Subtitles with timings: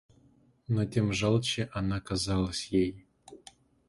[0.67, 3.05] Но тем жалче она казалась ей.